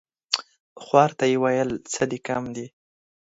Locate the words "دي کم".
2.11-2.43